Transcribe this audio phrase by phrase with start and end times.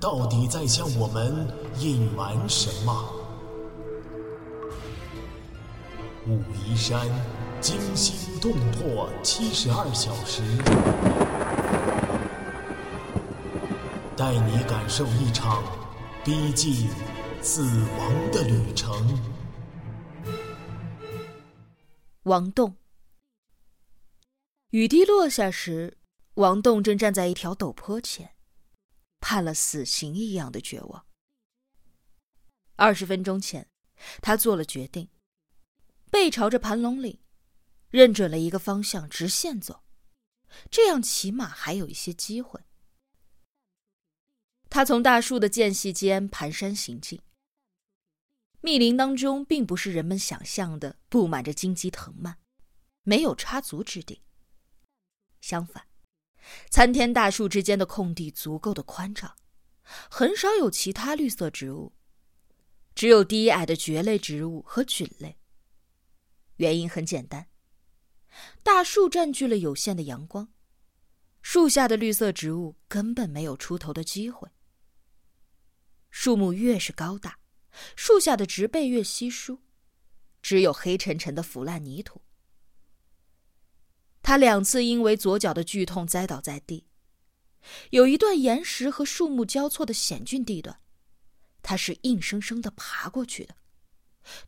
[0.00, 1.46] 到底在向我们
[1.80, 3.14] 隐瞒什么？
[6.26, 7.08] 武夷山
[7.60, 10.42] 惊心动魄七十二小时，
[14.16, 15.64] 带你感受一场
[16.24, 16.88] 逼近
[17.42, 17.62] 死
[17.98, 19.18] 亡的旅程。
[22.22, 22.76] 王栋，
[24.70, 25.96] 雨滴落下时，
[26.34, 28.32] 王栋正站在一条陡坡前，
[29.20, 31.06] 判了死刑一样的绝望。
[32.76, 33.68] 二十分钟前，
[34.22, 35.08] 他做了决定，
[36.10, 37.20] 背朝着盘龙岭，
[37.90, 39.82] 认准了一个方向，直线走，
[40.70, 42.60] 这样起码还有一些机会。
[44.70, 47.20] 他从大树的间隙间蹒跚行进。
[48.60, 52.38] 密林当中，并不是人们想象的布满着荆棘藤蔓，
[53.02, 54.22] 没有插足之地。
[55.40, 55.86] 相反，
[56.70, 59.34] 参天大树之间的空地足够的宽敞，
[60.10, 61.92] 很少有其他绿色植物，
[62.94, 65.38] 只有低矮的蕨类植物和菌类。
[66.56, 67.48] 原因很简单，
[68.62, 70.52] 大树占据了有限的阳光，
[71.42, 74.48] 树下的绿色植物根本没有出头的机会。
[76.10, 77.38] 树木越是高大。
[77.94, 79.60] 树下的植被越稀疏，
[80.42, 82.20] 只有黑沉沉的腐烂泥土。
[84.28, 86.84] 他两次因为左脚的剧痛栽倒在地，
[87.88, 90.80] 有一段岩石和树木交错的险峻地段，
[91.62, 93.56] 他是硬生生的爬过去的，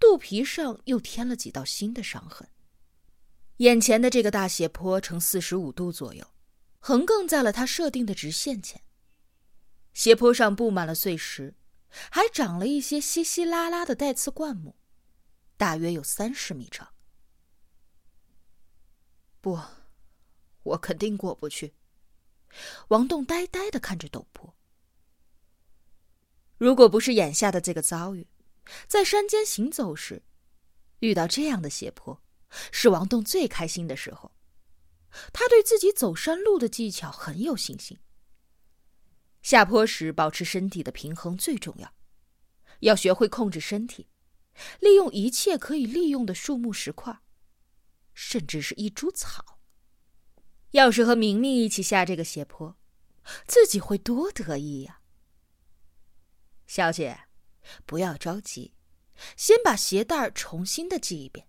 [0.00, 2.48] 肚皮上又添了几道新的伤痕。
[3.58, 6.26] 眼前的这个大斜坡呈四十五度左右，
[6.78, 8.80] 横亘在了他设定的直线前。
[9.92, 11.54] 斜坡上布满了碎石。
[12.10, 14.76] 还长了一些稀稀拉拉的带刺灌木，
[15.58, 16.88] 大约有三十米长。
[19.46, 19.56] 不，
[20.64, 21.72] 我肯定过不去。
[22.88, 24.56] 王栋呆呆的看着陡坡。
[26.58, 28.26] 如果不是眼下的这个遭遇，
[28.88, 30.24] 在山间行走时，
[30.98, 32.20] 遇到这样的斜坡，
[32.72, 34.32] 是王栋最开心的时候。
[35.32, 37.96] 他对自己走山路的技巧很有信心。
[39.42, 41.94] 下坡时，保持身体的平衡最重要。
[42.80, 44.08] 要学会控制身体，
[44.80, 47.20] 利用一切可以利用的树木、石块，
[48.16, 49.60] 甚至是一株草。
[50.70, 52.76] 要是和明明一起下这个斜坡，
[53.46, 55.00] 自己会多得意呀！
[56.66, 57.28] 小姐，
[57.84, 58.74] 不要着急，
[59.36, 61.46] 先把鞋带重新的系一遍，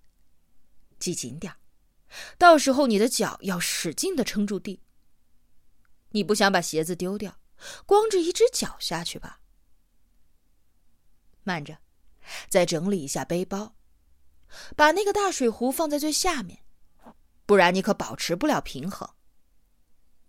[1.00, 1.56] 系紧点
[2.38, 4.84] 到时候你的脚要使劲的撑住地。
[6.10, 7.40] 你不想把鞋子丢掉？
[7.86, 9.40] 光着一只脚下去吧。
[11.44, 11.80] 慢着，
[12.50, 13.77] 再整理一下背包，
[14.76, 16.64] 把那个大水壶放在最下面，
[17.46, 19.16] 不然你可保持不了平衡。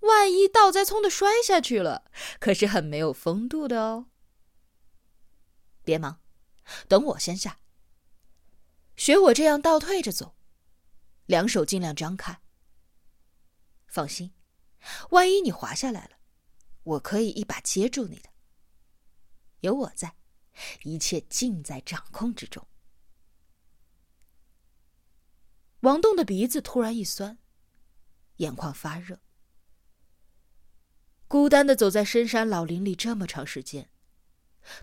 [0.00, 4.06] 万一倒栽葱的摔下去了，可是很没有风度的哦。
[5.84, 6.20] 别忙，
[6.86, 7.58] 等我先下。
[8.96, 10.36] 学我这样倒退着走，
[11.26, 12.40] 两手尽量张开。
[13.86, 14.32] 放心，
[15.10, 16.18] 万一你滑下来了。
[16.84, 18.28] 我可以一把接住你的。
[19.60, 20.14] 有我在，
[20.82, 22.66] 一切尽在掌控之中。
[25.80, 27.38] 王栋的鼻子突然一酸，
[28.36, 29.20] 眼眶发热。
[31.28, 33.90] 孤单的走在深山老林里这么长时间，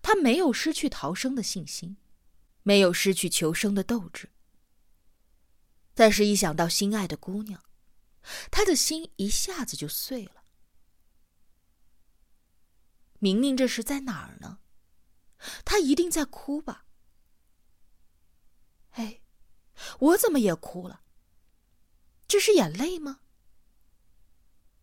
[0.01, 1.97] 他没有失去逃生的信心，
[2.63, 4.29] 没有失去求生的斗志。
[5.93, 7.61] 但是，一想到心爱的姑娘，
[8.51, 10.43] 他的心一下子就碎了。
[13.19, 14.59] 明明这是在哪儿呢？
[15.65, 16.84] 他一定在哭吧？
[19.99, 21.01] 我怎么也哭了？
[22.27, 23.21] 这是眼泪吗？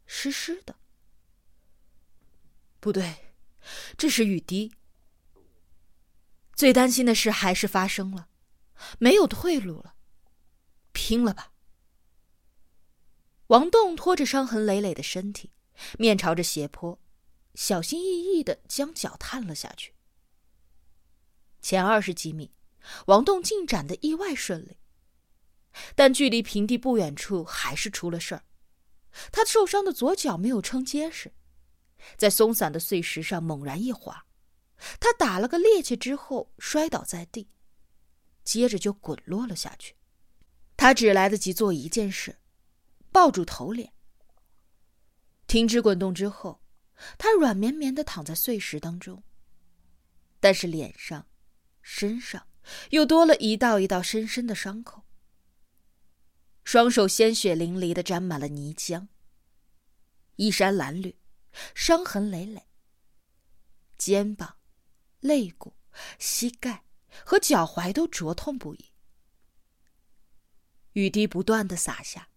[0.07, 0.77] 湿湿的。
[2.81, 3.35] 不对，
[3.97, 4.73] 这是雨滴。
[6.55, 8.29] 最担心的事还是发生了，
[8.99, 9.95] 没有退路了，
[10.93, 11.53] 拼了吧！
[13.49, 15.51] 王栋拖着伤痕累累的身体，
[15.99, 16.99] 面朝着斜坡。
[17.55, 19.95] 小心翼翼的将脚探了下去。
[21.61, 22.55] 前二十几米，
[23.07, 24.79] 王栋进展的意外顺利，
[25.95, 28.45] 但距离平地不远处还是出了事儿。
[29.31, 31.33] 他受伤的左脚没有撑结实，
[32.17, 34.25] 在松散的碎石上猛然一滑，
[34.99, 37.51] 他打了个趔趄之后摔倒在地，
[38.43, 39.97] 接着就滚落了下去。
[40.77, 42.39] 他只来得及做一件事，
[43.13, 43.93] 抱住头脸。
[45.47, 46.63] 停止滚动之后，
[47.19, 49.23] 他软绵绵的躺在碎石当中，
[50.41, 51.27] 但是脸上、
[51.83, 52.47] 身上
[52.91, 55.02] 又多了一道一道深深的伤口，
[56.65, 59.09] 双手鲜血淋漓的沾满了泥浆，
[60.37, 61.17] 衣衫褴褛，
[61.75, 62.69] 伤痕累累，
[63.99, 64.57] 肩膀、
[65.21, 65.75] 肋骨、
[66.19, 66.85] 膝盖
[67.25, 68.93] 和脚踝都灼痛不已。
[70.93, 72.29] 雨滴不断的洒下，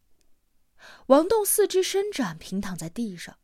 [1.07, 3.37] 王栋四肢伸展，平躺在地上，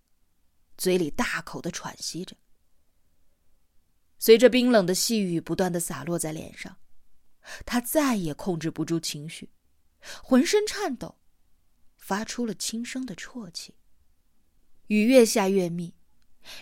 [0.78, 2.38] 嘴里大口的喘息着。
[4.18, 6.78] 随着冰冷的细雨不断的洒落在脸上，
[7.66, 9.52] 他再也控制不住情绪，
[10.24, 11.20] 浑身颤抖，
[11.98, 13.76] 发出了轻声的啜泣。
[14.88, 15.96] 雨越下越密，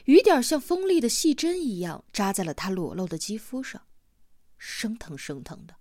[0.06, 3.88] 雨点像锋利的细针一样扎在了他裸露的肌肤上，
[4.58, 5.78] 生疼生疼的。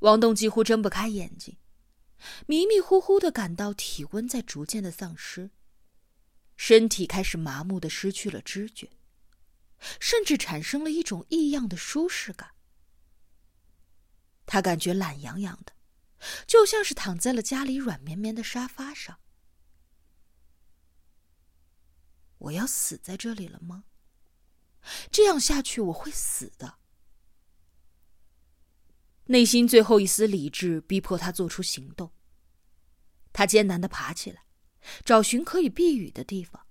[0.00, 1.56] 王栋几乎睁不开眼睛，
[2.46, 5.50] 迷迷糊糊的感到体温在逐渐的丧失，
[6.56, 8.90] 身体开始麻木的失去了知觉，
[10.00, 12.50] 甚至产生了一种异样的舒适感。
[14.46, 15.73] 他感觉懒洋洋的，
[16.46, 19.20] 就像是躺在了家里软绵绵的沙发上。
[22.38, 23.84] 我要死在这里了吗？
[25.10, 26.78] 这样下去我会死的。
[29.24, 32.12] 内心最后一丝理智逼迫他做出行动。
[33.32, 34.44] 他艰难的爬起来，
[35.04, 36.66] 找寻可以避雨的地方。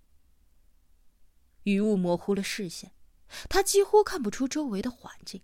[1.63, 2.93] 雨雾模糊了视线，
[3.49, 5.41] 他几乎看不出周围的环境。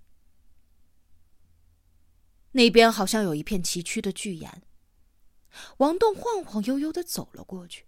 [2.52, 4.64] 那边好像有一片崎岖的巨岩。
[5.78, 7.86] 王栋晃晃悠悠的走了过去，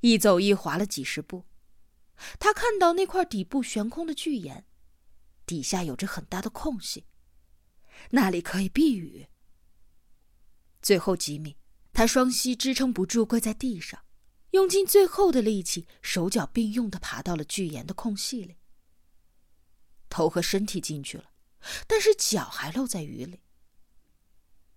[0.00, 1.44] 一走一滑了几十步，
[2.38, 4.66] 他看到那块底部悬空的巨岩，
[5.46, 7.06] 底下有着很大的空隙。
[8.10, 9.26] 那里可以避雨。
[10.80, 11.56] 最后几米，
[11.92, 14.04] 他双膝支撑不住，跪在地上，
[14.52, 18.56] 用尽最后的力气，手脚并用的爬到了巨岩的空隙里。
[20.08, 21.30] 头和身体进去了，
[21.86, 23.40] 但是脚还露在雨里。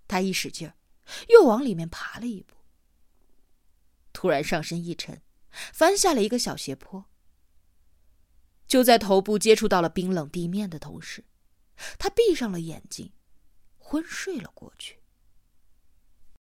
[0.07, 0.71] 他一使劲，
[1.29, 2.55] 又往里面爬了一步。
[4.11, 5.21] 突然上身一沉，
[5.51, 7.05] 翻下了一个小斜坡。
[8.67, 11.25] 就在头部接触到了冰冷地面的同时。
[11.97, 13.13] 他闭上了眼睛，
[13.77, 15.02] 昏睡了过去。